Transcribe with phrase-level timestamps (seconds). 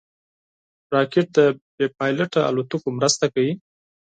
[0.93, 1.39] راکټ د
[1.77, 3.53] بېپيلوټه الوتکو مرسته کوي